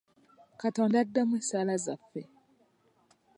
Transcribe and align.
Katonda 0.61 0.97
addamu 1.01 1.33
essaala 1.41 1.75
zaffe. 1.85 2.21